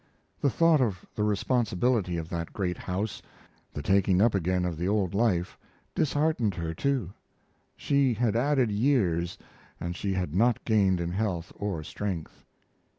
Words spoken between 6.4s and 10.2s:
her, too. She had added years and she